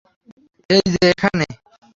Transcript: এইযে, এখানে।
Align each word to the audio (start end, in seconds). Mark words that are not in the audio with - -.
এইযে, 0.69 0.99
এখানে। 1.09 1.45